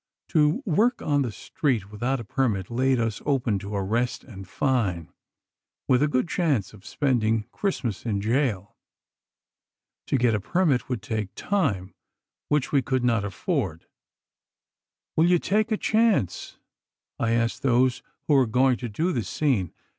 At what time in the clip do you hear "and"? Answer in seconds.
4.23-4.47